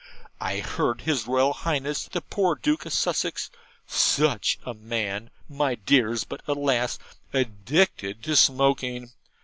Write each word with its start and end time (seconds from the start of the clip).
I 0.39 0.61
heard 0.61 1.01
his 1.01 1.27
Royal 1.27 1.53
Highness 1.53 2.07
the 2.07 2.21
poor 2.21 2.55
dear 2.55 2.73
Duke 2.73 2.87
of 2.87 2.93
Sussex 2.93 3.51
(SUCH 3.85 4.57
a 4.65 4.73
man, 4.73 5.29
my 5.47 5.75
dears, 5.75 6.23
but 6.23 6.41
alas! 6.47 6.97
addicted 7.33 8.23
to 8.23 8.35
smoking!) 8.35 9.11